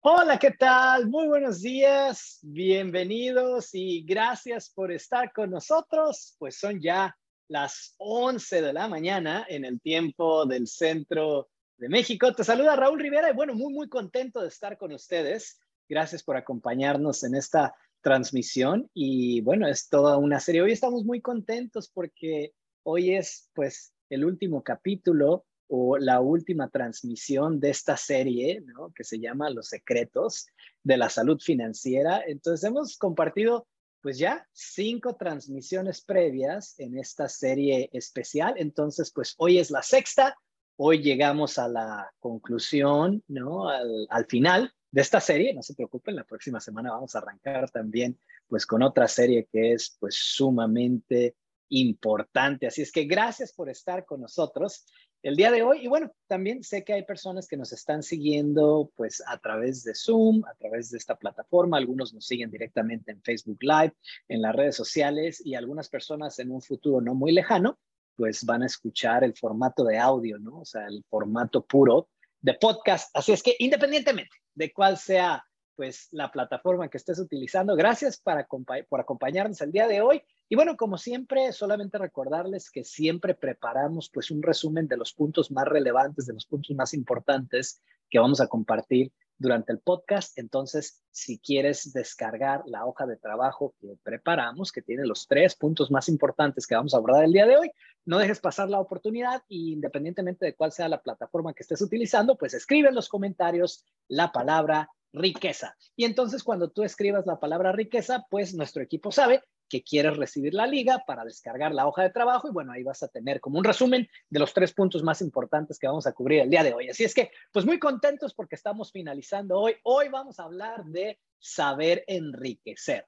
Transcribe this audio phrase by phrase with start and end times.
[0.00, 1.08] Hola, ¿qué tal?
[1.08, 6.36] Muy buenos días, bienvenidos y gracias por estar con nosotros.
[6.38, 7.18] Pues son ya
[7.48, 11.48] las 11 de la mañana en el tiempo del centro
[11.78, 12.32] de México.
[12.32, 15.58] Te saluda Raúl Rivera y bueno, muy, muy contento de estar con ustedes.
[15.88, 20.62] Gracias por acompañarnos en esta transmisión y bueno, es toda una serie.
[20.62, 22.52] Hoy estamos muy contentos porque
[22.84, 28.92] hoy es pues el último capítulo o la última transmisión de esta serie, ¿no?
[28.94, 30.46] Que se llama Los secretos
[30.82, 32.22] de la salud financiera.
[32.26, 33.66] Entonces hemos compartido
[34.00, 38.54] pues ya cinco transmisiones previas en esta serie especial.
[38.56, 40.36] Entonces, pues hoy es la sexta.
[40.76, 43.68] Hoy llegamos a la conclusión, ¿no?
[43.68, 45.52] Al, al final de esta serie.
[45.52, 49.72] No se preocupen, la próxima semana vamos a arrancar también pues con otra serie que
[49.72, 51.36] es pues sumamente
[51.70, 52.66] importante.
[52.66, 54.86] Así es que gracias por estar con nosotros
[55.22, 55.84] el día de hoy.
[55.84, 59.94] Y bueno, también sé que hay personas que nos están siguiendo pues a través de
[59.94, 61.78] Zoom, a través de esta plataforma.
[61.78, 63.94] Algunos nos siguen directamente en Facebook Live,
[64.28, 67.78] en las redes sociales y algunas personas en un futuro no muy lejano
[68.18, 70.58] pues van a escuchar el formato de audio, ¿no?
[70.58, 72.08] O sea, el formato puro
[72.40, 73.16] de podcast.
[73.16, 75.44] Así es que independientemente de cuál sea
[75.76, 78.44] pues la plataforma que estés utilizando, gracias para,
[78.88, 80.20] por acompañarnos el día de hoy.
[80.50, 85.50] Y bueno, como siempre, solamente recordarles que siempre preparamos pues un resumen de los puntos
[85.50, 90.38] más relevantes, de los puntos más importantes que vamos a compartir durante el podcast.
[90.38, 95.90] Entonces, si quieres descargar la hoja de trabajo que preparamos, que tiene los tres puntos
[95.90, 97.70] más importantes que vamos a abordar el día de hoy,
[98.06, 102.38] no dejes pasar la oportunidad y independientemente de cuál sea la plataforma que estés utilizando,
[102.38, 105.76] pues escribe en los comentarios la palabra riqueza.
[105.94, 110.54] Y entonces cuando tú escribas la palabra riqueza, pues nuestro equipo sabe que quieres recibir
[110.54, 113.58] la liga para descargar la hoja de trabajo y bueno, ahí vas a tener como
[113.58, 116.74] un resumen de los tres puntos más importantes que vamos a cubrir el día de
[116.74, 116.88] hoy.
[116.88, 119.76] Así es que, pues muy contentos porque estamos finalizando hoy.
[119.82, 123.06] Hoy vamos a hablar de saber enriquecer,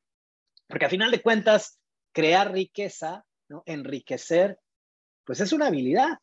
[0.68, 1.78] porque a final de cuentas,
[2.12, 3.62] crear riqueza, ¿no?
[3.66, 4.58] enriquecer,
[5.24, 6.18] pues es una habilidad.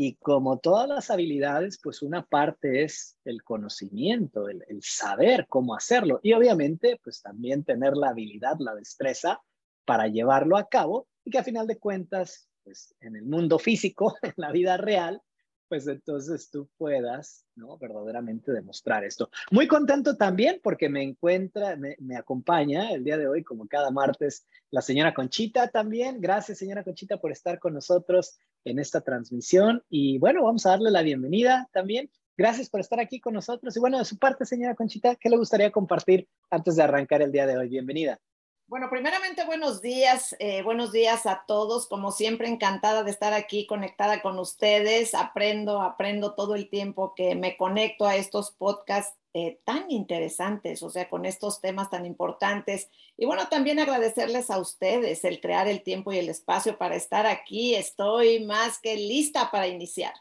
[0.00, 6.20] Y como todas las habilidades, pues una parte es el conocimiento, el, saber cómo hacerlo.
[6.22, 9.42] Y obviamente, pues también tener la habilidad, la destreza
[9.84, 14.14] para llevarlo a cabo y que a final de cuentas, pues en el mundo físico,
[14.22, 15.20] en la vida real,
[15.66, 17.76] pues entonces tú puedas, ¿no?
[17.76, 19.28] Verdaderamente demostrar esto.
[19.50, 23.90] Muy contento también porque me encuentra, me, me, acompaña el día de hoy, como cada
[23.90, 26.20] martes, la señora Conchita también.
[26.20, 28.38] Gracias, señora Conchita, por estar con nosotros
[28.70, 29.82] en esta transmisión.
[29.88, 32.10] Y bueno, vamos a darle la bienvenida también.
[32.36, 33.76] Gracias por estar aquí con nosotros.
[33.76, 37.32] Y bueno, de su parte, señora Conchita, ¿qué le gustaría compartir antes de arrancar el
[37.32, 37.68] día de hoy?
[37.68, 38.20] Bienvenida.
[38.68, 41.86] Bueno, primeramente buenos días, eh, buenos días a todos.
[41.88, 45.14] Como siempre, encantada de estar aquí conectada con ustedes.
[45.14, 50.90] Aprendo, aprendo todo el tiempo que me conecto a estos podcasts eh, tan interesantes, o
[50.90, 52.90] sea, con estos temas tan importantes.
[53.16, 57.24] Y bueno, también agradecerles a ustedes el crear el tiempo y el espacio para estar
[57.24, 57.74] aquí.
[57.74, 60.12] Estoy más que lista para iniciar.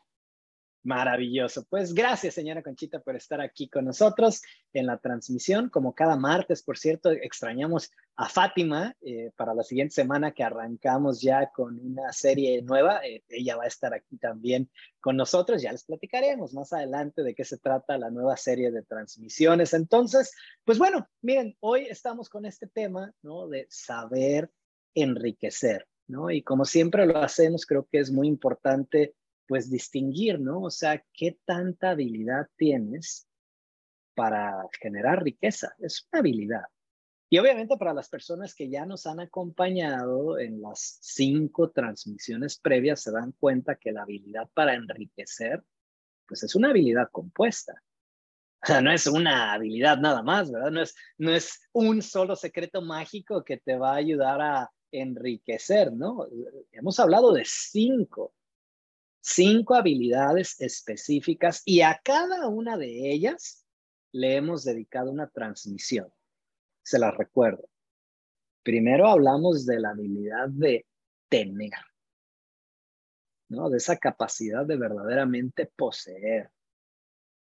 [0.84, 1.66] Maravilloso.
[1.70, 5.70] Pues gracias, señora Conchita, por estar aquí con nosotros en la transmisión.
[5.70, 11.22] Como cada martes, por cierto, extrañamos a Fátima eh, para la siguiente semana que arrancamos
[11.22, 13.06] ya con una serie nueva.
[13.06, 14.70] Eh, ella va a estar aquí también
[15.02, 15.62] con nosotros.
[15.62, 19.74] Ya les platicaremos más adelante de qué se trata la nueva serie de transmisiones.
[19.74, 20.34] Entonces,
[20.64, 23.48] pues bueno, miren, hoy estamos con este tema, ¿no?
[23.50, 24.52] De saber
[24.96, 26.32] enriquecer, ¿no?
[26.32, 29.16] Y como siempre lo hacemos, creo que es muy importante
[29.48, 30.62] pues distinguir, ¿no?
[30.64, 33.28] O sea, qué tanta habilidad tienes
[34.14, 35.74] para generar riqueza.
[35.80, 36.64] Es una habilidad.
[37.30, 43.02] Y obviamente para las personas que ya nos han acompañado en las cinco transmisiones previas,
[43.02, 45.64] se dan cuenta que la habilidad para enriquecer,
[46.26, 47.74] pues es una habilidad compuesta.
[48.64, 50.72] O sea, no es una habilidad nada más, ¿verdad?
[50.72, 55.94] No es, no es un solo secreto mágico que te va a ayudar a enriquecer,
[55.94, 56.26] ¿no?
[56.72, 58.34] Hemos hablado de cinco
[59.28, 63.66] cinco habilidades específicas y a cada una de ellas
[64.14, 66.12] le hemos dedicado una transmisión.
[66.82, 67.70] Se las recuerdo.
[68.64, 70.86] Primero hablamos de la habilidad de
[71.28, 71.74] tener,
[73.50, 73.70] ¿no?
[73.70, 76.50] De esa capacidad de verdaderamente poseer,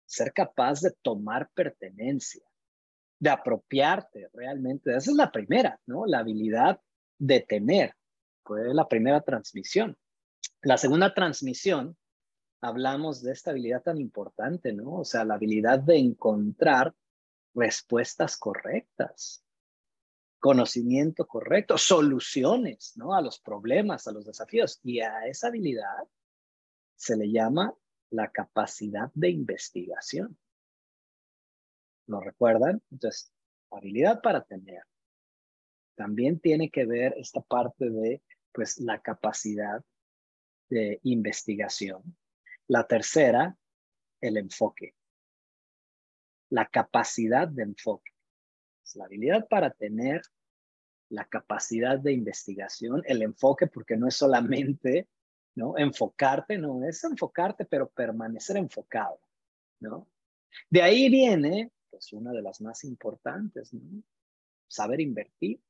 [0.06, 2.44] ser capaz de tomar pertenencia,
[3.18, 4.94] de apropiarte realmente.
[4.96, 6.06] Esa es la primera, ¿no?
[6.06, 6.80] La habilidad
[7.18, 7.96] de tener.
[8.44, 9.96] Fue la primera transmisión.
[10.64, 11.94] La segunda transmisión,
[12.62, 14.94] hablamos de esta habilidad tan importante, ¿no?
[14.94, 16.94] O sea, la habilidad de encontrar
[17.54, 19.44] respuestas correctas,
[20.38, 23.14] conocimiento correcto, soluciones, ¿no?
[23.14, 24.80] A los problemas, a los desafíos.
[24.82, 26.08] Y a esa habilidad
[26.96, 27.74] se le llama
[28.08, 30.38] la capacidad de investigación.
[32.06, 32.80] ¿Lo recuerdan?
[32.90, 33.30] Entonces,
[33.70, 34.82] habilidad para tener.
[35.94, 39.84] También tiene que ver esta parte de, pues, la capacidad
[40.74, 42.02] de investigación.
[42.66, 43.56] La tercera,
[44.20, 44.96] el enfoque.
[46.50, 48.10] La capacidad de enfoque.
[48.96, 50.20] la habilidad para tener
[51.10, 55.08] la capacidad de investigación, el enfoque, porque no es solamente,
[55.54, 55.78] ¿no?
[55.78, 59.20] Enfocarte, no es enfocarte, pero permanecer enfocado,
[59.80, 60.08] ¿no?
[60.68, 64.02] De ahí viene, pues, una de las más importantes, ¿no?
[64.66, 65.60] Saber invertir.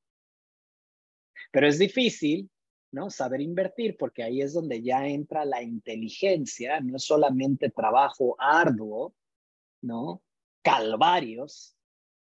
[1.52, 2.50] Pero es difícil,
[2.94, 3.10] ¿no?
[3.10, 9.14] Saber invertir, porque ahí es donde ya entra la inteligencia, no solamente trabajo arduo,
[9.82, 10.22] ¿no?
[10.62, 11.76] Calvarios,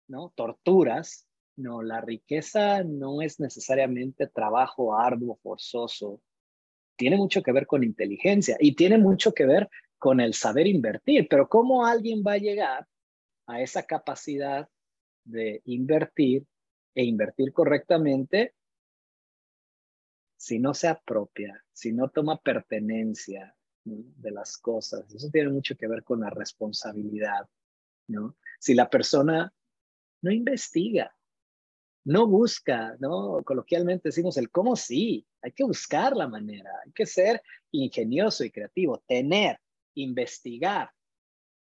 [0.06, 0.32] ¿no?
[0.36, 1.26] Torturas,
[1.56, 6.22] no, la riqueza no es necesariamente trabajo arduo, forzoso.
[6.96, 9.68] Tiene mucho que ver con inteligencia y tiene mucho que ver
[9.98, 11.26] con el saber invertir.
[11.28, 12.86] Pero ¿cómo alguien va a llegar
[13.46, 14.68] a esa capacidad
[15.24, 16.46] de invertir
[16.94, 18.54] e invertir correctamente
[20.40, 23.54] si no se apropia, si no toma pertenencia
[23.84, 25.12] de las cosas?
[25.14, 27.46] Eso tiene mucho que ver con la responsabilidad,
[28.08, 28.38] ¿no?
[28.58, 29.52] Si la persona
[30.22, 31.14] no investiga,
[32.04, 33.42] no busca, ¿no?
[33.44, 38.50] Coloquialmente decimos el cómo sí, hay que buscar la manera, hay que ser ingenioso y
[38.50, 39.60] creativo, tener,
[39.92, 40.90] investigar,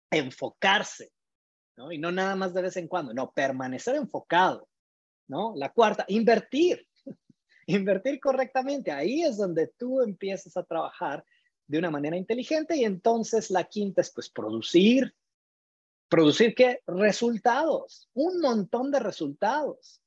[0.09, 1.11] enfocarse,
[1.75, 1.91] ¿no?
[1.91, 4.69] Y no nada más de vez en cuando, no, permanecer enfocado,
[5.27, 5.53] ¿no?
[5.57, 6.87] La cuarta, invertir,
[7.75, 11.23] invertir correctamente, ahí es donde tú empiezas a trabajar
[11.67, 15.15] de una manera inteligente y entonces la quinta es pues producir,
[16.09, 16.81] producir qué?
[16.87, 20.01] Resultados, un montón de resultados.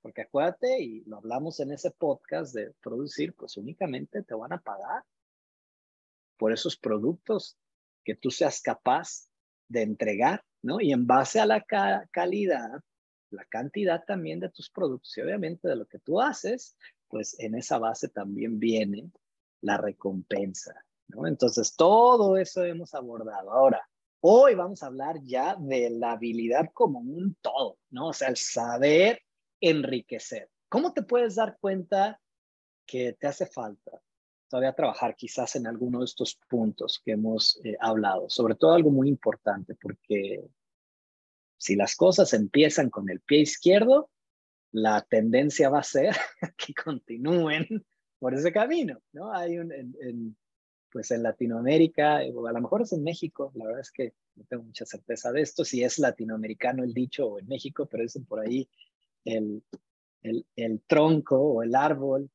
[0.00, 4.60] Porque acuérdate, y lo hablamos en ese podcast de producir, pues únicamente te van a
[4.60, 5.04] pagar
[6.38, 7.58] por esos productos
[8.04, 9.28] que tú seas capaz
[9.68, 10.80] de entregar, ¿no?
[10.80, 11.62] Y en base a la
[12.10, 12.80] calidad,
[13.30, 16.76] la cantidad también de tus productos y obviamente de lo que tú haces,
[17.08, 19.10] pues en esa base también viene
[19.60, 21.26] la recompensa, ¿no?
[21.26, 23.52] Entonces, todo eso hemos abordado.
[23.52, 23.88] Ahora,
[24.20, 28.08] hoy vamos a hablar ya de la habilidad como un todo, ¿no?
[28.08, 29.22] O sea, el saber
[29.60, 30.50] enriquecer.
[30.68, 32.20] ¿Cómo te puedes dar cuenta
[32.86, 34.02] que te hace falta
[34.48, 38.28] todavía trabajar quizás en alguno de estos puntos que hemos eh, hablado?
[38.28, 40.44] Sobre todo algo muy importante, porque
[41.58, 44.10] si las cosas empiezan con el pie izquierdo,
[44.72, 46.14] la tendencia va a ser
[46.56, 47.84] que continúen
[48.18, 49.32] por ese camino, ¿no?
[49.32, 50.36] Hay un, en,
[50.90, 54.44] pues en Latinoamérica, o a lo mejor es en México, la verdad es que no
[54.44, 58.24] tengo mucha certeza de esto, si es latinoamericano el dicho o en México, pero dicen
[58.24, 58.68] por ahí
[59.24, 59.62] el,
[60.22, 62.30] el, tronco o el árbol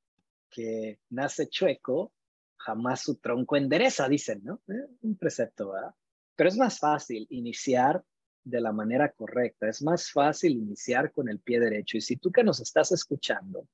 [0.49, 2.13] que nace chueco,
[2.57, 4.61] jamás su tronco endereza, dicen, ¿no?
[4.67, 5.95] Eh, un precepto, ¿verdad?
[6.35, 8.03] Pero es más fácil iniciar
[8.43, 11.97] de la manera correcta, es más fácil iniciar con el pie derecho.
[11.97, 13.67] Y si tú que nos estás escuchando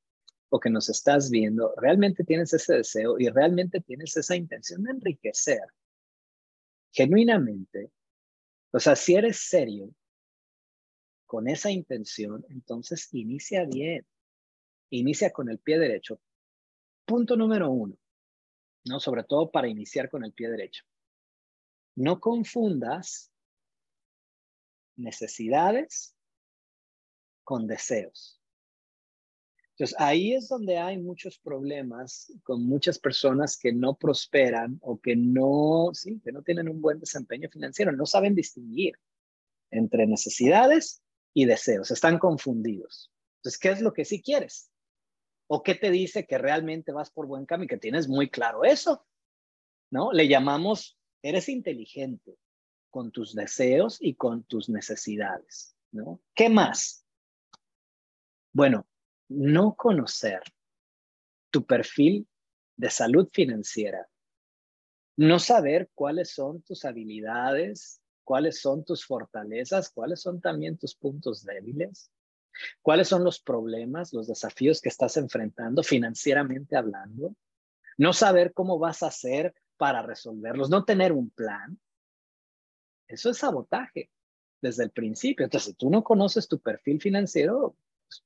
[0.49, 4.91] o que nos estás viendo, realmente tienes ese deseo y realmente tienes esa intención de
[4.91, 5.61] enriquecer,
[6.91, 7.91] genuinamente,
[8.71, 9.93] o sea, si eres serio
[11.25, 14.05] con esa intención, entonces inicia bien.
[14.89, 16.19] Inicia con el pie derecho.
[17.05, 17.97] Punto número uno,
[18.85, 18.99] ¿no?
[18.99, 20.85] Sobre todo para iniciar con el pie derecho.
[21.95, 23.31] No confundas
[24.97, 26.15] necesidades
[27.43, 28.41] con deseos.
[29.71, 35.15] Entonces, ahí es donde hay muchos problemas con muchas personas que no prosperan o que
[35.15, 38.95] no, sí, que no tienen un buen desempeño financiero, no saben distinguir
[39.69, 43.11] entre necesidades y deseos, están confundidos.
[43.37, 44.71] Entonces, ¿qué es lo que sí quieres?
[45.45, 49.05] ¿O qué te dice que realmente vas por buen camino que tienes muy claro eso?
[49.91, 50.11] ¿No?
[50.11, 52.39] Le llamamos, eres inteligente
[52.97, 56.19] con tus deseos y con tus necesidades, ¿no?
[56.33, 57.05] ¿Qué más?
[58.51, 58.87] Bueno,
[59.29, 60.41] no conocer
[61.51, 62.27] tu perfil
[62.75, 64.09] de salud financiera,
[65.15, 71.43] no saber cuáles son tus habilidades, cuáles son tus fortalezas, cuáles son también tus puntos
[71.43, 72.09] débiles,
[72.81, 77.35] cuáles son los problemas, los desafíos que estás enfrentando financieramente hablando,
[77.95, 81.79] no saber cómo vas a hacer para resolverlos, no tener un plan.
[83.07, 84.09] Eso es sabotaje
[84.61, 85.45] desde el principio.
[85.45, 87.75] Entonces, si tú no conoces tu perfil financiero,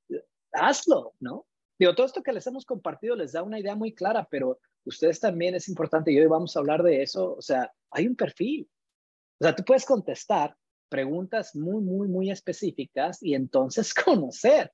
[0.07, 0.23] pues,
[0.53, 1.45] hazlo, ¿no?
[1.79, 5.19] Digo, todo esto que les hemos compartido les da una idea muy clara, pero ustedes
[5.19, 7.33] también es importante y hoy vamos a hablar de eso.
[7.35, 8.69] O sea, hay un perfil,
[9.41, 10.55] o sea, tú puedes contestar
[10.88, 14.71] preguntas muy, muy, muy específicas y entonces conocer.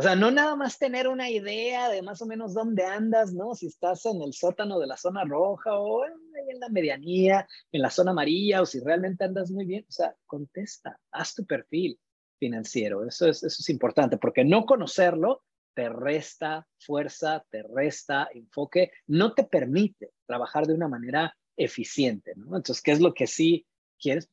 [0.00, 3.54] O sea, no nada más tener una idea de más o menos dónde andas, ¿no?
[3.54, 7.90] Si estás en el sótano de la zona roja o en la medianía, en la
[7.90, 9.84] zona amarilla, o si realmente andas muy bien.
[9.86, 12.00] O sea, contesta, haz tu perfil
[12.38, 13.06] financiero.
[13.06, 15.42] Eso es, eso es importante, porque no conocerlo
[15.74, 22.56] te resta fuerza, te resta enfoque, no te permite trabajar de una manera eficiente, ¿no?
[22.56, 23.66] Entonces, ¿qué es lo que sí
[23.98, 24.30] quieres?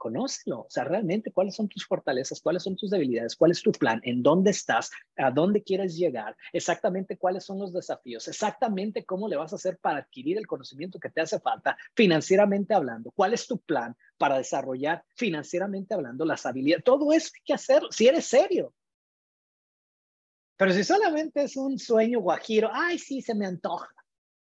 [0.00, 3.70] Conócelo, o sea, realmente cuáles son tus fortalezas, cuáles son tus debilidades, cuál es tu
[3.70, 9.28] plan, en dónde estás, a dónde quieres llegar, exactamente cuáles son los desafíos, exactamente cómo
[9.28, 13.34] le vas a hacer para adquirir el conocimiento que te hace falta financieramente hablando, cuál
[13.34, 18.08] es tu plan para desarrollar financieramente hablando las habilidades, todo eso hay que hacer si
[18.08, 18.72] eres serio.
[20.56, 23.94] Pero si solamente es un sueño guajiro, ay, sí, se me antoja,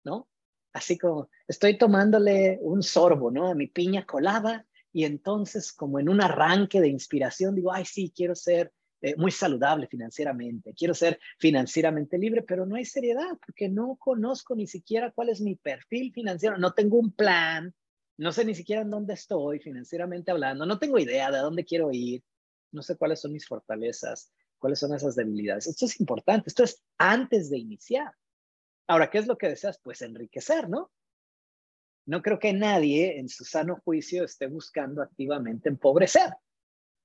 [0.06, 0.30] ¿no?
[0.72, 3.50] Así como estoy tomándole un sorbo, ¿no?
[3.50, 8.12] A mi piña colada y entonces como en un arranque de inspiración digo, ay, sí,
[8.16, 13.70] quiero ser eh, muy saludable financieramente, quiero ser financieramente libre, pero no hay seriedad porque
[13.70, 17.74] no conozco ni siquiera cuál es mi perfil financiero, no tengo un plan,
[18.18, 21.90] no sé ni siquiera en dónde estoy financieramente hablando, no tengo idea de dónde quiero
[21.92, 22.22] ir,
[22.72, 25.68] no sé cuáles son mis fortalezas, cuáles son esas debilidades.
[25.68, 28.12] Esto es importante, esto es antes de iniciar.
[28.88, 29.80] Ahora, ¿qué es lo que deseas?
[29.82, 30.92] Pues enriquecer, ¿no?
[32.10, 36.34] No creo que nadie en su sano juicio esté buscando activamente empobrecer,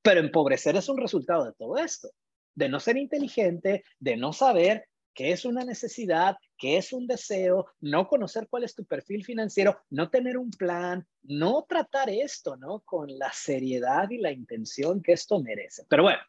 [0.00, 2.08] pero empobrecer es un resultado de todo esto,
[2.54, 7.66] de no ser inteligente, de no saber qué es una necesidad, qué es un deseo,
[7.80, 12.80] no conocer cuál es tu perfil financiero, no tener un plan, no tratar esto, ¿no?
[12.80, 15.84] Con la seriedad y la intención que esto merece.
[15.86, 16.20] Pero bueno,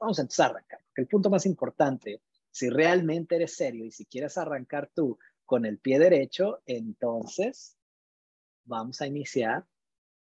[0.00, 3.92] vamos a empezar a arrancar, porque el punto más importante, si realmente eres serio y
[3.92, 7.78] si quieres arrancar tú con el pie derecho, entonces
[8.64, 9.64] vamos a iniciar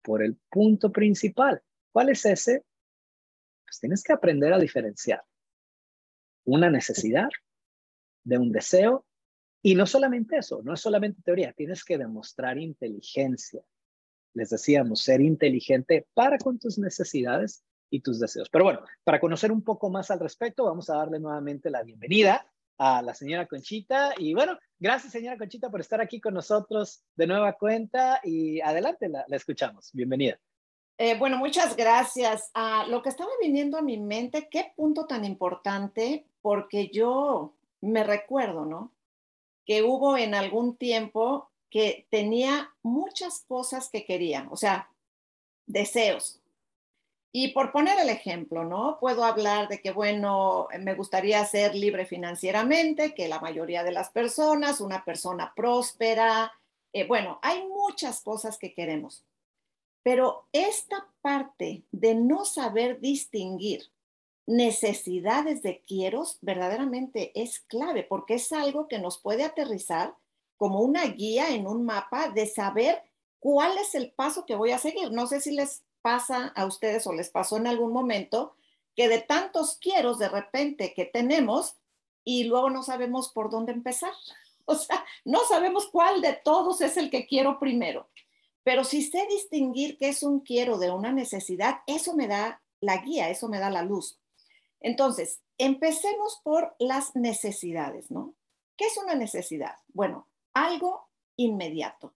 [0.01, 1.61] por el punto principal.
[1.91, 2.65] ¿Cuál es ese?
[3.65, 5.23] Pues tienes que aprender a diferenciar
[6.45, 7.29] una necesidad
[8.23, 9.05] de un deseo
[9.61, 13.61] y no solamente eso, no es solamente teoría, tienes que demostrar inteligencia.
[14.33, 18.49] Les decíamos, ser inteligente para con tus necesidades y tus deseos.
[18.49, 22.45] Pero bueno, para conocer un poco más al respecto, vamos a darle nuevamente la bienvenida
[22.77, 24.13] a la señora Conchita.
[24.17, 29.09] Y bueno, gracias señora Conchita por estar aquí con nosotros de nueva cuenta y adelante,
[29.09, 29.91] la, escuchamos.
[29.93, 30.39] Bienvenida.
[30.97, 32.49] Eh, bueno, muchas gracias.
[32.53, 38.03] Ah, lo que estaba viniendo a mi mente, qué punto tan importante, porque yo me
[38.03, 38.93] recuerdo, ¿no?
[39.65, 44.89] Que hubo en algún tiempo que tenía muchas cosas que quería, o sea,
[45.65, 46.41] deseos,
[47.31, 48.97] y por poner el ejemplo, ¿no?
[48.99, 54.09] Puedo hablar de que, bueno, me gustaría ser libre financieramente, que la mayoría de las
[54.09, 56.51] personas, una persona próspera,
[56.93, 59.23] eh, bueno, hay muchas cosas que queremos.
[60.03, 63.91] Pero esta parte de no saber distinguir
[64.47, 70.15] necesidades de quieros verdaderamente es clave porque es algo que nos puede aterrizar
[70.55, 73.03] como una guía en un mapa de saber
[73.39, 75.11] cuál es el paso que voy a seguir.
[75.11, 78.55] No sé si les pasa a ustedes o les pasó en algún momento
[78.95, 81.75] que de tantos quiero de repente que tenemos
[82.23, 84.13] y luego no sabemos por dónde empezar.
[84.69, 88.09] O sea, no sabemos cuál de todos es el que quiero primero.
[88.63, 92.97] Pero si sé distinguir qué es un quiero de una necesidad, eso me da la
[92.97, 94.19] guía, eso me da la luz.
[94.81, 98.33] Entonces, empecemos por las necesidades, ¿no?
[98.75, 99.75] ¿Qué es una necesidad?
[99.93, 102.13] Bueno, algo inmediato,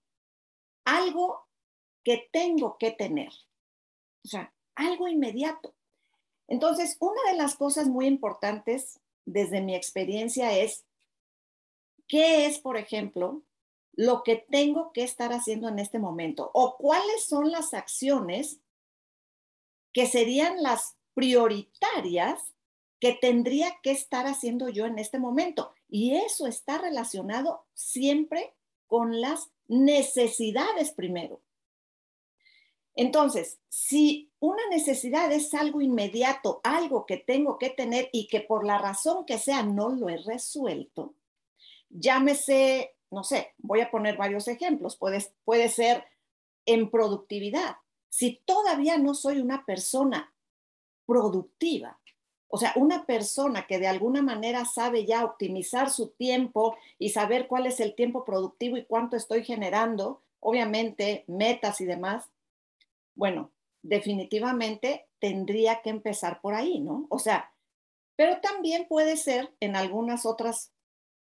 [0.84, 1.48] algo
[2.04, 3.32] que tengo que tener.
[4.24, 5.74] O sea, algo inmediato.
[6.48, 10.86] Entonces, una de las cosas muy importantes desde mi experiencia es,
[12.08, 13.44] ¿qué es, por ejemplo,
[13.94, 16.52] lo que tengo que estar haciendo en este momento?
[16.54, 18.60] ¿O cuáles son las acciones
[19.94, 22.54] que serían las prioritarias
[23.00, 25.74] que tendría que estar haciendo yo en este momento?
[25.88, 28.54] Y eso está relacionado siempre
[28.88, 31.42] con las necesidades primero.
[32.96, 38.66] Entonces, si una necesidad es algo inmediato, algo que tengo que tener y que por
[38.66, 41.16] la razón que sea no lo he resuelto,
[41.90, 46.06] llámese, no sé, voy a poner varios ejemplos, puede, puede ser
[46.66, 47.78] en productividad.
[48.10, 50.34] Si todavía no soy una persona
[51.06, 52.00] productiva,
[52.54, 57.48] o sea, una persona que de alguna manera sabe ya optimizar su tiempo y saber
[57.48, 62.30] cuál es el tiempo productivo y cuánto estoy generando, obviamente metas y demás,
[63.16, 63.52] bueno,
[63.82, 67.08] definitivamente tendría que empezar por ahí, ¿no?
[67.10, 67.54] O sea,
[68.16, 70.74] pero también puede ser en algunas otras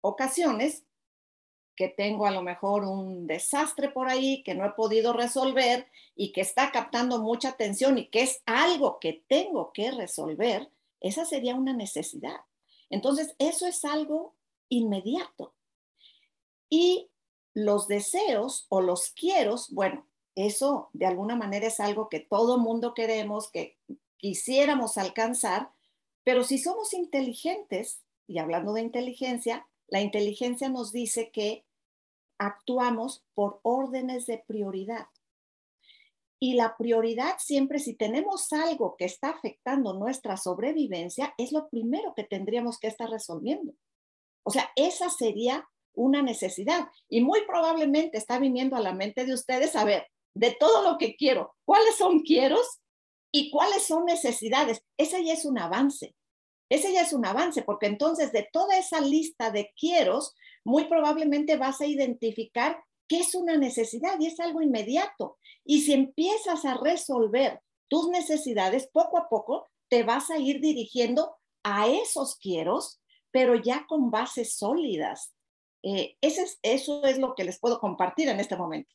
[0.01, 0.85] ocasiones
[1.77, 6.33] que tengo a lo mejor un desastre por ahí que no he podido resolver y
[6.33, 11.55] que está captando mucha atención y que es algo que tengo que resolver, esa sería
[11.55, 12.41] una necesidad.
[12.91, 14.35] Entonces, eso es algo
[14.69, 15.55] inmediato.
[16.69, 17.11] Y
[17.55, 20.05] los deseos o los quieros, bueno,
[20.47, 23.77] eso de alguna manera es algo que todo mundo queremos, que
[24.17, 25.71] quisiéramos alcanzar,
[26.25, 31.65] pero si somos inteligentes, y hablando de inteligencia, la inteligencia nos dice que
[32.39, 35.07] actuamos por órdenes de prioridad.
[36.41, 42.15] Y la prioridad siempre, si tenemos algo que está afectando nuestra sobrevivencia, es lo primero
[42.15, 43.73] que tendríamos que estar resolviendo.
[44.45, 46.89] O sea, esa sería una necesidad.
[47.09, 50.07] Y muy probablemente está viniendo a la mente de ustedes, a ver,
[50.39, 52.81] de todo lo que quiero, ¿cuáles son quieros
[53.33, 54.83] y cuáles son necesidades?
[54.97, 56.15] Ese ya es un avance.
[56.71, 61.57] Ese ya es un avance, porque entonces de toda esa lista de quieros, muy probablemente
[61.57, 62.79] vas a identificar
[63.09, 65.39] qué es una necesidad y es algo inmediato.
[65.65, 71.35] Y si empiezas a resolver tus necesidades, poco a poco te vas a ir dirigiendo
[71.65, 73.01] a esos quieros,
[73.33, 75.33] pero ya con bases sólidas.
[75.83, 78.95] Eh, ese es, eso es lo que les puedo compartir en este momento.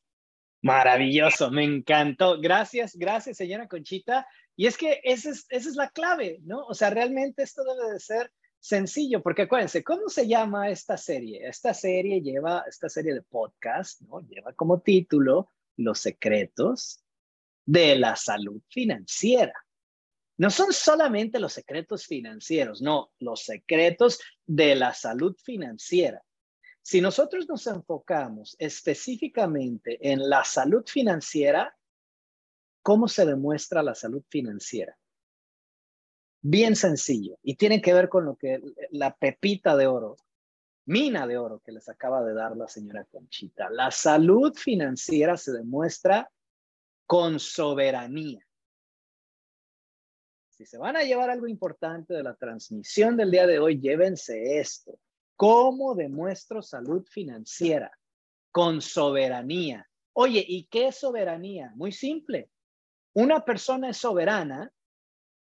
[0.64, 2.40] Maravilloso, me encantó.
[2.40, 4.26] Gracias, gracias, señora Conchita.
[4.56, 6.66] Y es que esa es, esa es la clave, ¿no?
[6.66, 11.46] O sea, realmente esto debe de ser sencillo, porque acuérdense, ¿cómo se llama esta serie?
[11.46, 14.22] Esta serie lleva, esta serie de podcast, ¿no?
[14.22, 17.04] Lleva como título Los secretos
[17.66, 19.54] de la salud financiera.
[20.38, 26.24] No son solamente los secretos financieros, no, los secretos de la salud financiera.
[26.84, 31.74] Si nosotros nos enfocamos específicamente en la salud financiera,
[32.82, 34.98] ¿cómo se demuestra la salud financiera?
[36.42, 38.62] Bien sencillo y tiene que ver con lo que
[38.92, 40.18] la pepita de oro,
[40.84, 43.70] mina de oro que les acaba de dar la señora Conchita.
[43.70, 46.30] La salud financiera se demuestra
[47.06, 48.46] con soberanía.
[50.50, 54.60] Si se van a llevar algo importante de la transmisión del día de hoy, llévense
[54.60, 55.00] esto.
[55.36, 57.92] ¿Cómo demuestro salud financiera?
[58.52, 59.88] Con soberanía.
[60.14, 61.72] Oye, ¿y qué es soberanía?
[61.76, 62.52] Muy simple.
[63.14, 64.72] Una persona es soberana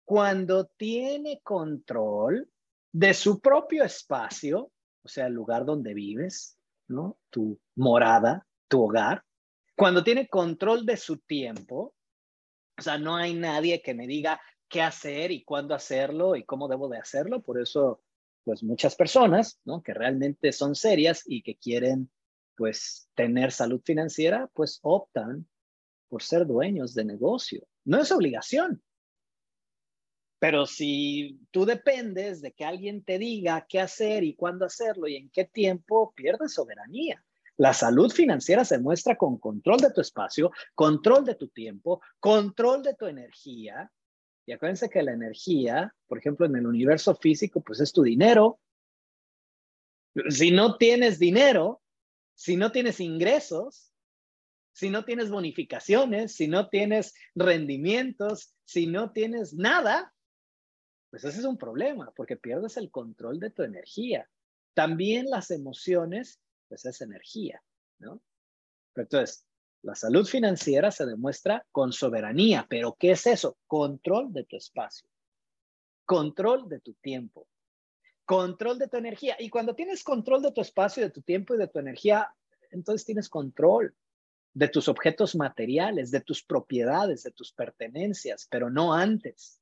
[0.05, 2.49] cuando tiene control
[2.91, 4.71] de su propio espacio,
[5.03, 7.17] o sea, el lugar donde vives, ¿no?
[7.29, 9.23] Tu morada, tu hogar.
[9.75, 11.95] Cuando tiene control de su tiempo,
[12.77, 16.67] o sea, no hay nadie que me diga qué hacer y cuándo hacerlo y cómo
[16.67, 17.41] debo de hacerlo.
[17.41, 18.01] Por eso
[18.43, 19.81] pues muchas personas, ¿no?
[19.81, 22.09] Que realmente son serias y que quieren,
[22.55, 25.47] pues, tener salud financiera, pues optan
[26.09, 27.67] por ser dueños de negocio.
[27.85, 28.83] No es obligación.
[30.39, 35.15] Pero si tú dependes de que alguien te diga qué hacer y cuándo hacerlo y
[35.15, 37.23] en qué tiempo, pierdes soberanía.
[37.57, 42.81] La salud financiera se muestra con control de tu espacio, control de tu tiempo, control
[42.81, 43.91] de tu energía,
[44.53, 48.59] acuérdense que la energía, por ejemplo, en el universo físico, pues es tu dinero.
[50.29, 51.81] Si no tienes dinero,
[52.35, 53.91] si no tienes ingresos,
[54.73, 60.13] si no tienes bonificaciones, si no tienes rendimientos, si no tienes nada,
[61.09, 64.29] pues ese es un problema, porque pierdes el control de tu energía.
[64.73, 67.61] También las emociones, pues es energía,
[67.99, 68.21] ¿no?
[68.95, 69.45] entonces,
[69.83, 73.57] la salud financiera se demuestra con soberanía, pero ¿qué es eso?
[73.65, 75.07] Control de tu espacio,
[76.05, 77.47] control de tu tiempo,
[78.25, 79.35] control de tu energía.
[79.39, 82.31] Y cuando tienes control de tu espacio, de tu tiempo y de tu energía,
[82.69, 83.95] entonces tienes control
[84.53, 89.59] de tus objetos materiales, de tus propiedades, de tus pertenencias, pero no antes.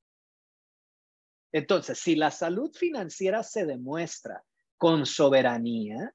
[1.54, 4.44] Entonces, si la salud financiera se demuestra
[4.78, 6.14] con soberanía,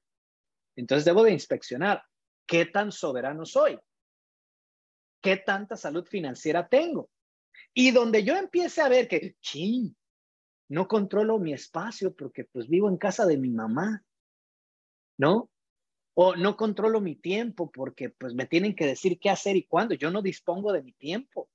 [0.75, 2.03] entonces debo de inspeccionar
[2.45, 3.79] qué tan soberano soy
[5.25, 7.09] qué tanta salud financiera tengo.
[7.73, 9.95] Y donde yo empiece a ver que, ching,
[10.69, 14.03] no controlo mi espacio porque pues vivo en casa de mi mamá,
[15.17, 15.49] ¿no?
[16.13, 19.95] O no controlo mi tiempo porque pues me tienen que decir qué hacer y cuándo.
[19.95, 21.49] Yo no dispongo de mi tiempo.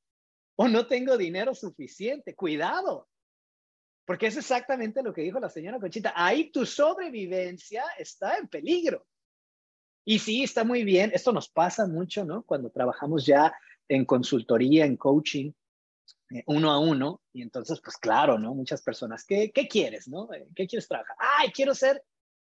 [0.56, 2.34] O no tengo dinero suficiente.
[2.34, 3.08] Cuidado.
[4.04, 6.12] Porque es exactamente lo que dijo la señora Conchita.
[6.16, 9.06] Ahí tu sobrevivencia está en peligro.
[10.04, 11.10] Y sí, está muy bien.
[11.14, 12.42] Esto nos pasa mucho, ¿no?
[12.42, 13.52] Cuando trabajamos ya
[13.88, 15.52] en consultoría, en coaching,
[16.30, 17.20] eh, uno a uno.
[17.32, 18.54] Y entonces, pues claro, ¿no?
[18.54, 20.32] Muchas personas, ¿qué, qué quieres, no?
[20.32, 21.16] Eh, ¿Qué quieres trabajar?
[21.18, 22.02] Ay, quiero ser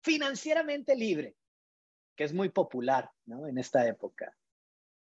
[0.01, 1.35] financieramente libre,
[2.15, 3.47] que es muy popular, ¿no?
[3.47, 4.35] En esta época.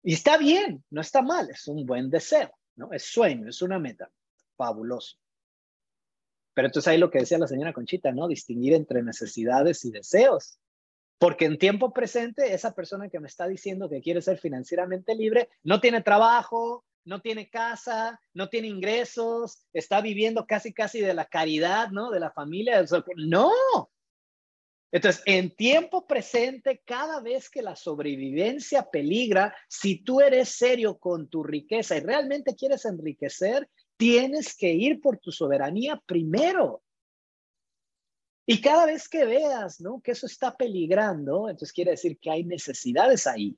[0.04, 2.92] Y está bien, no está mal, es un buen deseo, ¿no?
[2.92, 4.12] Es sueño, es una meta.
[4.56, 5.18] Fabuloso.
[6.54, 8.28] Pero entonces ahí lo que decía la señora Conchita, ¿no?
[8.28, 10.60] Distinguir entre necesidades y deseos.
[11.22, 15.50] Porque en tiempo presente, esa persona que me está diciendo que quiere ser financieramente libre
[15.62, 21.26] no tiene trabajo, no tiene casa, no tiene ingresos, está viviendo casi, casi de la
[21.26, 22.10] caridad, ¿no?
[22.10, 22.84] De la familia.
[23.18, 23.52] No.
[24.92, 31.30] Entonces, en tiempo presente, cada vez que la sobrevivencia peligra, si tú eres serio con
[31.30, 36.82] tu riqueza y realmente quieres enriquecer, tienes que ir por tu soberanía primero.
[38.52, 40.02] Y cada vez que veas, ¿no?
[40.02, 43.58] Que eso está peligrando, entonces quiere decir que hay necesidades ahí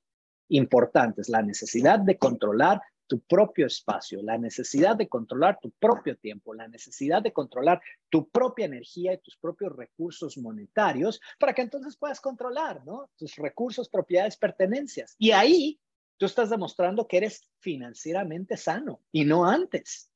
[0.50, 6.54] importantes, la necesidad de controlar tu propio espacio, la necesidad de controlar tu propio tiempo,
[6.54, 11.98] la necesidad de controlar tu propia energía y tus propios recursos monetarios para que entonces
[11.98, 13.10] puedas controlar, ¿no?
[13.18, 15.16] Tus recursos, propiedades, pertenencias.
[15.18, 15.80] Y ahí
[16.18, 20.12] tú estás demostrando que eres financieramente sano y no antes.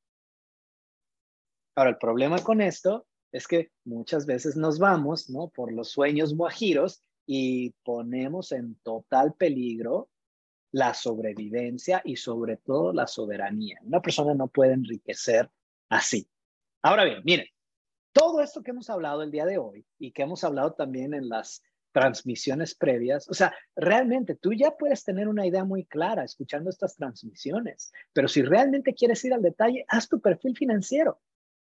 [1.74, 5.48] Ahora, el problema con esto es que muchas veces nos vamos, ¿no?
[5.48, 10.08] Por los sueños guajiros y ponemos en total peligro
[10.70, 13.78] la sobrevivencia y sobre todo la soberanía.
[13.82, 15.50] Una persona no puede enriquecer
[15.88, 16.28] así.
[16.82, 17.46] Ahora bien, miren,
[18.12, 21.28] todo esto que hemos hablado el día de hoy y que hemos hablado también en
[21.28, 21.62] las
[21.92, 26.96] transmisiones previas, o sea, realmente tú ya puedes tener una idea muy clara escuchando estas
[26.96, 31.20] transmisiones, pero si realmente quieres ir al detalle, haz tu perfil financiero.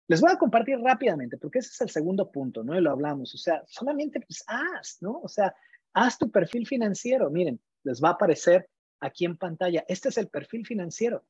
[0.08, 2.76] Les voy a compartir rápidamente, porque ese es el segundo punto, ¿no?
[2.76, 5.20] Y lo hablamos, o sea, solamente pues haz, ¿no?
[5.22, 5.54] O sea,
[5.92, 7.30] haz tu perfil financiero.
[7.30, 8.68] Miren, les va a aparecer
[9.00, 9.84] aquí en pantalla.
[9.86, 11.24] Este es el perfil financiero.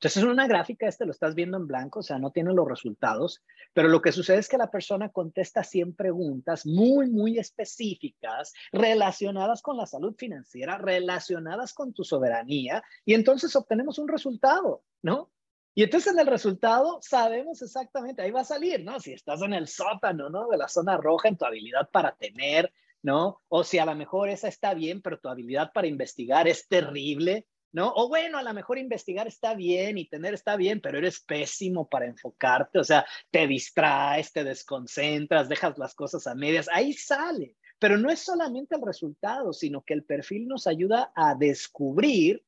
[0.00, 2.66] Entonces es una gráfica, este lo estás viendo en blanco, o sea, no tiene los
[2.66, 3.42] resultados,
[3.74, 9.60] pero lo que sucede es que la persona contesta 100 preguntas muy, muy específicas relacionadas
[9.60, 15.30] con la salud financiera, relacionadas con tu soberanía, y entonces obtenemos un resultado, ¿no?
[15.74, 18.98] Y entonces en el resultado sabemos exactamente, ahí va a salir, ¿no?
[18.98, 20.48] Si estás en el sótano, ¿no?
[20.48, 23.40] De la zona roja en tu habilidad para tener, ¿no?
[23.48, 27.46] O si a lo mejor esa está bien, pero tu habilidad para investigar es terrible,
[27.72, 27.92] ¿no?
[27.94, 31.88] O bueno, a lo mejor investigar está bien y tener está bien, pero eres pésimo
[31.88, 37.56] para enfocarte, o sea, te distraes, te desconcentras, dejas las cosas a medias, ahí sale.
[37.78, 42.44] Pero no es solamente el resultado, sino que el perfil nos ayuda a descubrir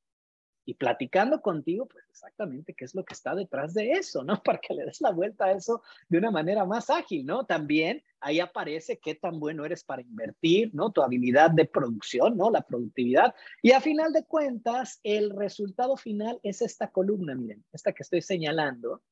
[0.65, 4.35] y platicando contigo, pues exactamente qué es lo que está detrás de eso, ¿no?
[4.45, 7.45] Para que le des la vuelta a eso de una manera más ágil, ¿no?
[7.45, 10.91] También ahí aparece qué tan bueno eres para invertir, ¿no?
[10.91, 12.51] Tu habilidad de producción, ¿no?
[12.51, 13.35] La productividad.
[13.63, 18.23] Y a final de cuentas, el resultado final es esta columna, miren, esta que estoy
[18.23, 19.03] señalando.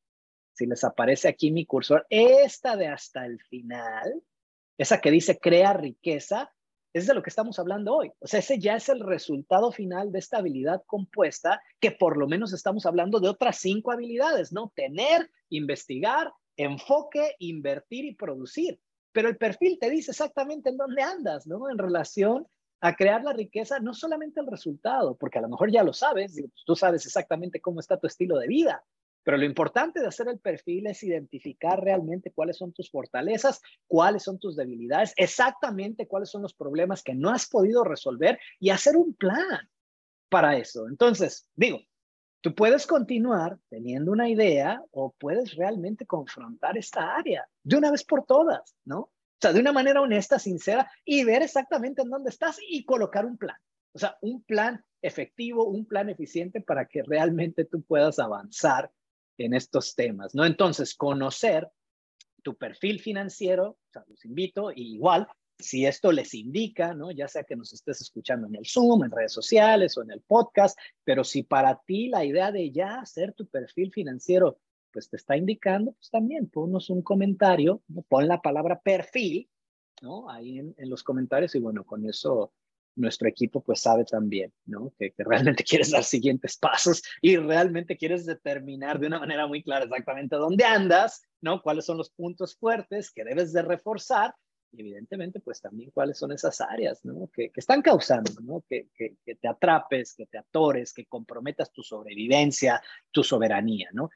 [0.52, 4.22] Si les aparece aquí mi cursor, esta de hasta el final,
[4.78, 6.52] esa que dice crea riqueza,
[6.92, 8.12] es de lo que estamos hablando hoy.
[8.20, 12.26] O sea, ese ya es el resultado final de esta habilidad compuesta, que por lo
[12.26, 14.72] menos estamos hablando de otras cinco habilidades, ¿no?
[14.74, 18.80] Tener, investigar, enfoque, invertir y producir.
[19.12, 21.70] Pero el perfil te dice exactamente en dónde andas, ¿no?
[21.70, 22.46] En relación
[22.80, 26.42] a crear la riqueza, no solamente el resultado, porque a lo mejor ya lo sabes,
[26.64, 28.82] tú sabes exactamente cómo está tu estilo de vida,
[29.22, 34.22] pero lo importante de hacer el perfil es identificar realmente cuáles son tus fortalezas, cuáles
[34.22, 38.96] son tus debilidades, exactamente cuáles son los problemas que no has podido resolver y hacer
[38.96, 39.68] un plan
[40.28, 40.88] para eso.
[40.88, 41.80] Entonces, digo,
[42.40, 48.04] tú puedes continuar teniendo una idea o puedes realmente confrontar esta área de una vez
[48.04, 49.00] por todas, ¿no?
[49.00, 53.24] O sea, de una manera honesta, sincera y ver exactamente en dónde estás y colocar
[53.24, 53.56] un plan.
[53.92, 58.90] O sea, un plan efectivo, un plan eficiente para que realmente tú puedas avanzar
[59.44, 60.44] en estos temas, ¿no?
[60.44, 61.68] Entonces, conocer
[62.42, 65.26] tu perfil financiero, o sea, los invito, igual,
[65.58, 67.10] si esto les indica, ¿no?
[67.10, 70.20] Ya sea que nos estés escuchando en el Zoom, en redes sociales o en el
[70.20, 74.58] podcast, pero si para ti la idea de ya hacer tu perfil financiero,
[74.92, 79.48] pues te está indicando, pues también ponnos un comentario, pon la palabra perfil,
[80.02, 80.30] ¿no?
[80.30, 82.52] Ahí en los comentarios y bueno, con eso
[83.00, 84.92] nuestro equipo pues sabe también, ¿no?
[84.98, 89.84] Que, realmente quieres dar siguientes pasos y realmente quieres determinar de una manera muy clara
[89.84, 91.62] exactamente dónde andas, ¿no?
[91.62, 94.34] Cuáles son los puntos fuertes que debes de reforzar
[94.72, 97.28] y evidentemente pues también cuáles son esas áreas, ¿no?
[97.32, 98.64] Que, que están causando, ¿no?
[98.68, 104.10] Que, que, que, te atrapes, que te atores, que comprometas tu sobrevivencia, tu soberanía, ¿no?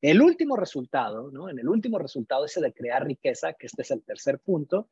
[0.00, 1.50] El último resultado, ¿no?
[1.50, 4.88] En el último resultado ese de crear riqueza, que este es el tercer punto,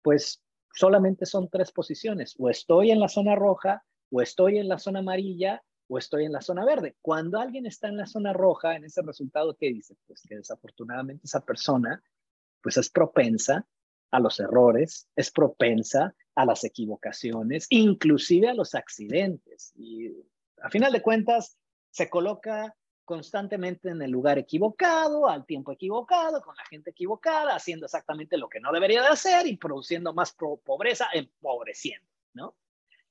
[0.00, 0.43] pues
[0.74, 4.98] solamente son tres posiciones, o estoy en la zona roja, o estoy en la zona
[4.98, 6.96] amarilla, o estoy en la zona verde.
[7.00, 9.96] Cuando alguien está en la zona roja, en ese resultado, ¿qué dice?
[10.06, 12.02] Pues que desafortunadamente esa persona,
[12.62, 13.66] pues es propensa
[14.10, 19.72] a los errores, es propensa a las equivocaciones, inclusive a los accidentes.
[19.76, 20.10] Y
[20.62, 21.58] a final de cuentas,
[21.90, 27.86] se coloca constantemente en el lugar equivocado, al tiempo equivocado, con la gente equivocada, haciendo
[27.86, 32.56] exactamente lo que no debería de hacer y produciendo más pobreza, empobreciendo, ¿no?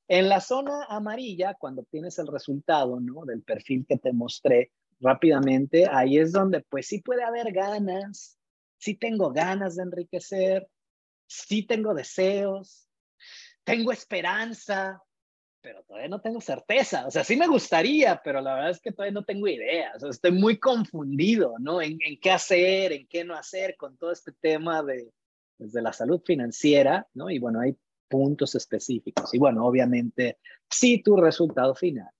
[0.08, 3.26] En la zona amarilla, cuando obtienes el resultado, ¿no?
[3.26, 8.38] Del perfil que te mostré rápidamente, ahí es donde pues sí puede haber ganas,
[8.78, 10.68] sí tengo ganas de enriquecer,
[11.28, 12.88] sí tengo deseos,
[13.64, 15.02] tengo esperanza,
[15.64, 17.08] pero todavía no tengo certeza.
[17.08, 19.94] O sea, sí me gustaría, pero la verdad es que todavía no tengo idea.
[19.96, 21.82] O sea, estoy muy confundido, ¿no?
[21.82, 25.10] En, qué hacer, en qué no hacer con todo este tema de,
[25.58, 27.30] pues, de la salud financiera, ¿no?
[27.30, 27.78] Y bueno, hay
[28.10, 29.34] puntos específicos.
[29.34, 30.38] Y bueno, obviamente,
[30.70, 32.12] si tu resultado final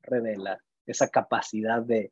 [0.00, 2.10] revela esa capacidad de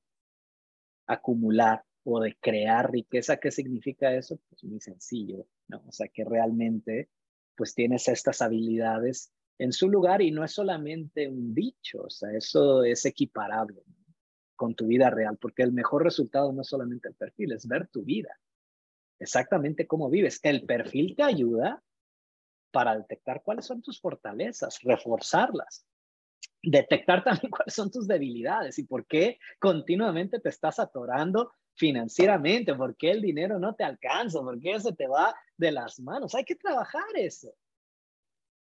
[1.07, 4.39] acumular o de crear riqueza, ¿qué significa eso?
[4.51, 5.83] Pues muy sencillo, ¿no?
[5.89, 7.09] O sea, que realmente
[7.57, 12.31] pues tienes estas habilidades en su lugar y no es solamente un dicho, o sea,
[12.33, 13.83] eso es equiparable
[14.57, 17.87] con tu vida real, porque el mejor resultado no es solamente el perfil, es ver
[17.89, 18.41] tu vida,
[19.19, 20.41] exactamente cómo vives.
[20.43, 21.83] El perfil te ayuda
[22.71, 25.87] para detectar cuáles son tus fortalezas, reforzarlas,
[26.63, 32.97] detectar también cuáles son tus debilidades y por qué continuamente te estás atorando financieramente, por
[32.97, 36.35] qué el dinero no te alcanza, por qué se te va de las manos.
[36.35, 37.55] Hay que trabajar eso.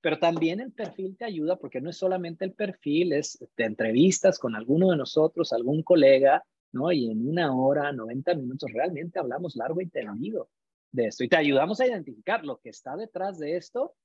[0.03, 4.37] Pero también el perfil te ayuda porque no es solamente el perfil, es te entrevistas
[4.37, 6.91] con alguno de nosotros, algún colega, ¿no?
[6.91, 10.49] Y en una hora, 90 minutos, realmente hablamos largo y tendido
[10.91, 13.95] de esto y te ayudamos a identificar lo que está detrás de esto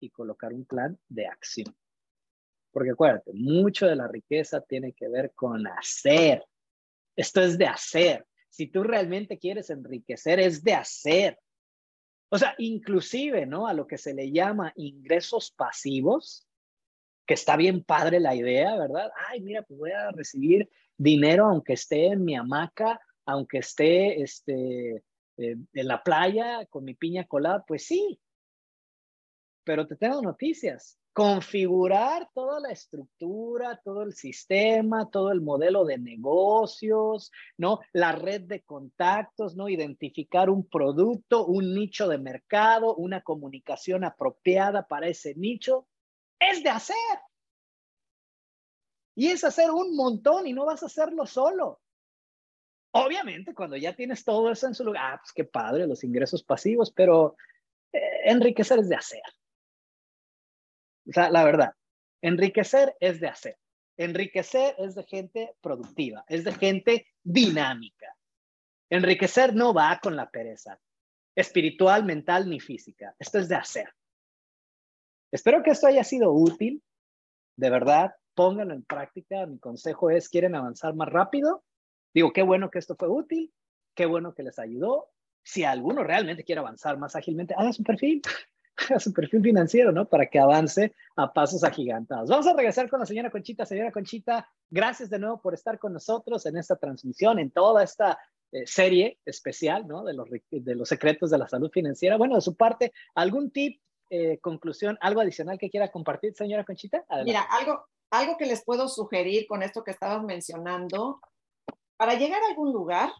[0.00, 1.76] y colocar un plan de acción.
[2.72, 6.42] Porque acuérdate, mucho de la riqueza tiene que ver con hacer.
[7.16, 8.26] Esto es de hacer.
[8.48, 11.38] Si tú realmente quieres enriquecer, es de hacer.
[12.34, 13.68] O sea, inclusive, ¿no?
[13.68, 16.48] A lo que se le llama ingresos pasivos,
[17.28, 19.08] que está bien padre la idea, ¿verdad?
[19.28, 24.96] Ay, mira, pues voy a recibir dinero aunque esté en mi hamaca, aunque esté este,
[24.96, 28.20] eh, en la playa con mi piña colada, pues sí.
[29.62, 35.96] Pero te tengo noticias configurar toda la estructura, todo el sistema, todo el modelo de
[35.96, 37.78] negocios, ¿no?
[37.92, 39.68] La red de contactos, ¿no?
[39.68, 45.86] Identificar un producto, un nicho de mercado, una comunicación apropiada para ese nicho,
[46.40, 46.96] es de hacer.
[49.14, 51.80] Y es hacer un montón y no vas a hacerlo solo.
[52.90, 56.42] Obviamente, cuando ya tienes todo eso en su lugar, ah, pues qué padre, los ingresos
[56.42, 57.36] pasivos, pero
[57.92, 59.22] eh, enriquecer es de hacer.
[61.08, 61.74] O sea, la verdad,
[62.22, 63.58] enriquecer es de hacer.
[63.96, 68.16] Enriquecer es de gente productiva, es de gente dinámica.
[68.90, 70.80] Enriquecer no va con la pereza,
[71.34, 73.14] espiritual, mental ni física.
[73.18, 73.88] Esto es de hacer.
[75.32, 76.82] Espero que esto haya sido útil.
[77.56, 79.46] De verdad, pónganlo en práctica.
[79.46, 81.64] Mi consejo es, ¿quieren avanzar más rápido?
[82.12, 83.52] Digo, qué bueno que esto fue útil,
[83.94, 85.10] qué bueno que les ayudó.
[85.42, 88.22] Si alguno realmente quiere avanzar más ágilmente, haga su perfil,
[88.94, 90.08] a su perfil financiero, ¿no?
[90.08, 92.28] Para que avance a pasos agigantados.
[92.28, 93.64] Vamos a regresar con la señora Conchita.
[93.66, 98.18] Señora Conchita, gracias de nuevo por estar con nosotros en esta transmisión, en toda esta
[98.52, 100.04] eh, serie especial, ¿no?
[100.04, 102.16] De los, secretos de la salud financiera.
[102.16, 107.04] Bueno, de su parte, ¿algún tip, eh, conclusión, algo adicional que quiera compartir, señora Conchita?
[107.24, 111.20] Mira, algo, algo que les puedo sugerir con esto que estabas mencionando,
[111.96, 113.12] para llegar a algún lugar,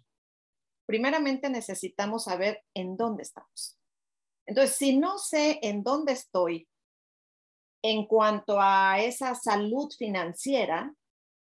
[0.86, 3.78] primeramente necesitamos saber en dónde estamos.
[4.46, 6.68] Entonces, si no sé en dónde estoy
[7.82, 10.94] en cuanto a esa salud financiera,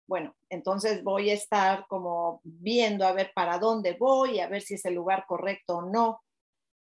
[0.08, 4.74] bueno, entonces voy a estar como viendo a ver para dónde voy, a ver si
[4.74, 6.24] es el lugar correcto o no.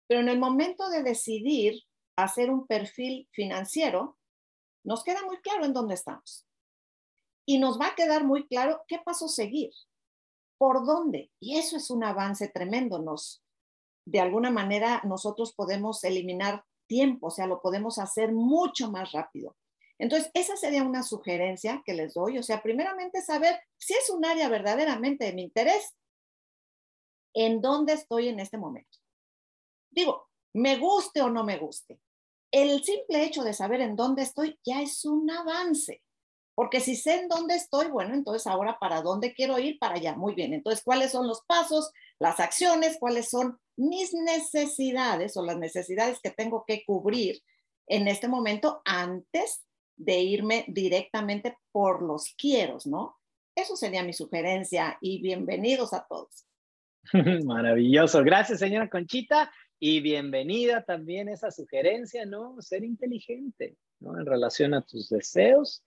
[0.08, 1.84] Pero en el momento de decidir
[2.16, 4.18] hacer un perfil financiero,
[4.84, 6.48] nos queda muy claro en dónde estamos.
[7.46, 9.72] Y nos va a quedar muy claro qué paso seguir,
[10.58, 11.32] por dónde.
[11.40, 13.00] Y eso es un avance tremendo.
[13.00, 13.43] Nos,
[14.06, 19.56] de alguna manera nosotros podemos eliminar tiempo, o sea, lo podemos hacer mucho más rápido.
[20.00, 24.26] Entonces, esa sería una sugerencia que les doy, o sea, primeramente saber si es un
[24.26, 25.96] área verdaderamente de mi interés,
[27.34, 29.00] en dónde estoy en este momento.
[29.92, 32.00] Digo, me guste o no me guste.
[32.52, 36.04] El simple hecho de saber en dónde estoy ya es un avance.
[36.56, 40.16] Porque si sé en dónde estoy, bueno, entonces ahora para dónde quiero ir, para allá.
[40.16, 40.54] Muy bien.
[40.54, 46.32] Entonces, ¿cuáles son los pasos, las acciones, cuáles son mis necesidades o las necesidades que
[46.32, 47.42] tengo que cubrir
[47.88, 49.64] en este momento antes
[49.96, 53.16] de irme directamente por los quiero, ¿no?
[53.56, 56.46] Eso sería mi sugerencia y bienvenidos a todos.
[57.46, 58.24] Maravilloso.
[58.24, 59.52] Gracias, señora Conchita.
[59.80, 62.62] Y bienvenida también esa sugerencia, ¿no?
[62.62, 64.18] Ser inteligente, ¿no?
[64.18, 65.84] En relación a tus deseos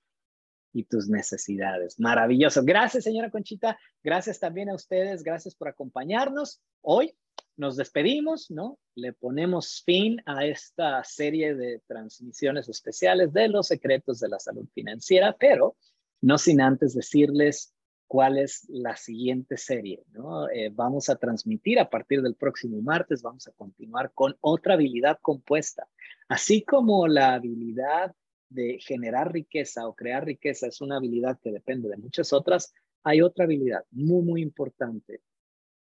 [0.73, 1.99] y tus necesidades.
[1.99, 2.63] Maravilloso.
[2.63, 3.79] Gracias, señora Conchita.
[4.05, 5.23] Gracias también a ustedes.
[5.23, 7.17] Gracias por acompañarnos hoy
[7.57, 8.79] nos despedimos, ¿no?
[8.95, 14.67] Le ponemos fin a esta serie de transmisiones especiales de los secretos de la salud
[14.75, 15.77] financiera, pero
[16.21, 17.75] no sin antes decirles
[18.07, 20.49] cuál es la siguiente serie, ¿no?
[20.51, 25.19] Eh, vamos a transmitir a partir del próximo martes, vamos a continuar con otra habilidad
[25.21, 25.89] compuesta,
[26.29, 28.15] así como la habilidad
[28.49, 33.23] de generar riqueza o crear riqueza es una habilidad que depende de muchas otras, hay
[33.23, 35.21] otra habilidad muy, muy importante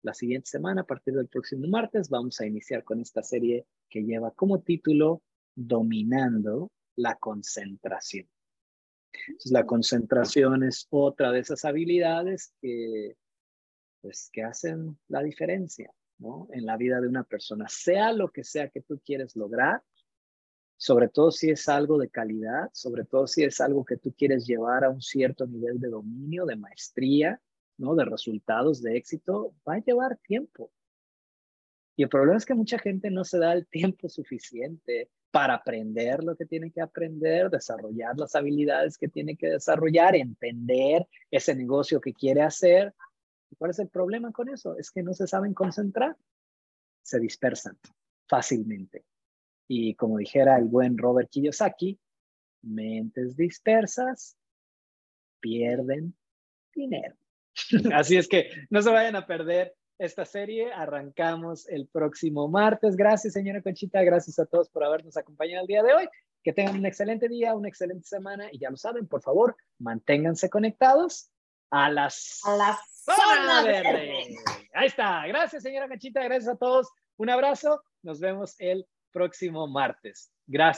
[0.02, 4.04] la siguiente semana, a partir del próximo martes, vamos a iniciar con esta serie que
[4.04, 5.22] lleva como título
[5.54, 8.28] Dominando la concentración.
[9.46, 13.16] La concentración es otra de esas habilidades que,
[14.02, 16.48] pues, que hacen la diferencia ¿no?
[16.52, 19.82] en la vida de una persona, sea lo que sea que tú quieres lograr,
[20.76, 24.46] sobre todo si es algo de calidad, sobre todo si es algo que tú quieres
[24.46, 27.40] llevar a un cierto nivel de dominio, de maestría,
[27.78, 27.94] ¿no?
[27.94, 30.70] De resultados, de éxito, va a llevar tiempo.
[31.96, 36.22] Y el problema es que mucha gente no se da el tiempo suficiente para aprender
[36.22, 42.00] lo que tiene que aprender, desarrollar las habilidades que tiene que desarrollar, entender ese negocio
[42.00, 42.94] que quiere hacer.
[43.58, 44.76] ¿Cuál es el problema con eso?
[44.78, 46.16] Es que no se saben concentrar,
[47.02, 47.78] se dispersan
[48.28, 49.04] fácilmente.
[49.68, 51.98] Y como dijera el buen Robert Kiyosaki,
[52.62, 54.36] mentes dispersas
[55.40, 56.14] pierden
[56.74, 57.16] dinero.
[57.94, 60.72] Así es que no se vayan a perder esta serie.
[60.72, 62.96] Arrancamos el próximo martes.
[62.96, 64.02] Gracias, señora Conchita.
[64.02, 66.08] Gracias a todos por habernos acompañado el día de hoy.
[66.42, 70.48] Que tengan un excelente día, una excelente semana y ya lo saben, por favor, manténganse
[70.48, 71.30] conectados
[71.70, 74.36] a las a la zona verde.
[74.72, 75.26] Ahí está.
[75.26, 76.22] Gracias, señora Conchita.
[76.22, 76.88] Gracias a todos.
[77.16, 77.82] Un abrazo.
[78.02, 80.30] Nos vemos el próximo martes.
[80.46, 80.74] Gracias.